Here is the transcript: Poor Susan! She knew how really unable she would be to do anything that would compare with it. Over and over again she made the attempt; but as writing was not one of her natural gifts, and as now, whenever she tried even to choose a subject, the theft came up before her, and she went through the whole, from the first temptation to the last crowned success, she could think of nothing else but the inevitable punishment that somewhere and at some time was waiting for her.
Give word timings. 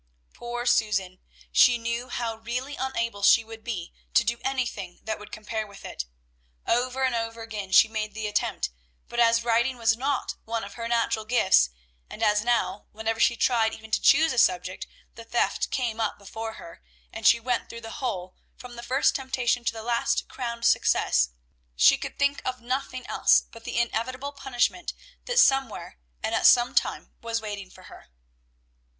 Poor 0.33 0.65
Susan! 0.65 1.19
She 1.51 1.77
knew 1.77 2.09
how 2.09 2.33
really 2.37 2.75
unable 2.75 3.21
she 3.21 3.43
would 3.43 3.63
be 3.63 3.93
to 4.15 4.23
do 4.23 4.39
anything 4.43 4.99
that 5.03 5.19
would 5.19 5.31
compare 5.31 5.67
with 5.67 5.85
it. 5.85 6.05
Over 6.65 7.03
and 7.03 7.13
over 7.13 7.43
again 7.43 7.71
she 7.71 7.87
made 7.87 8.15
the 8.15 8.25
attempt; 8.25 8.71
but 9.07 9.19
as 9.19 9.43
writing 9.43 9.77
was 9.77 9.95
not 9.95 10.37
one 10.43 10.63
of 10.63 10.73
her 10.73 10.87
natural 10.87 11.23
gifts, 11.23 11.69
and 12.09 12.23
as 12.23 12.43
now, 12.43 12.87
whenever 12.91 13.19
she 13.19 13.35
tried 13.35 13.75
even 13.75 13.91
to 13.91 14.01
choose 14.01 14.33
a 14.33 14.39
subject, 14.39 14.87
the 15.13 15.23
theft 15.23 15.69
came 15.69 16.01
up 16.01 16.17
before 16.17 16.53
her, 16.53 16.81
and 17.13 17.27
she 17.27 17.39
went 17.39 17.69
through 17.69 17.81
the 17.81 17.99
whole, 18.01 18.35
from 18.57 18.77
the 18.77 18.81
first 18.81 19.15
temptation 19.15 19.63
to 19.65 19.71
the 19.71 19.83
last 19.83 20.27
crowned 20.27 20.65
success, 20.65 21.29
she 21.75 21.95
could 21.95 22.17
think 22.17 22.41
of 22.43 22.59
nothing 22.59 23.05
else 23.05 23.43
but 23.51 23.65
the 23.65 23.77
inevitable 23.77 24.31
punishment 24.31 24.93
that 25.25 25.37
somewhere 25.37 25.99
and 26.23 26.33
at 26.33 26.47
some 26.47 26.73
time 26.73 27.11
was 27.21 27.39
waiting 27.39 27.69
for 27.69 27.83
her. 27.83 28.07